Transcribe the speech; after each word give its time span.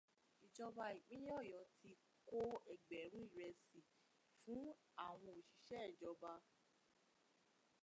Ìjọba 0.45 0.85
ìpínlẹ̀ 0.97 1.31
Ọ̀yọ́ 1.39 1.63
ti 1.79 1.91
kó 2.29 2.39
ẹgbẹ̀rún 2.73 3.25
ìrẹsì 3.29 3.79
fún 4.39 4.63
àwọn 5.07 5.33
òṣìṣẹ́ 5.39 5.83
ìjọba. 5.91 6.31